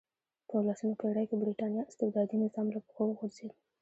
[0.47, 3.51] په اولسمه پېړۍ کې برېټانیا استبدادي نظام له پښو وغورځېد.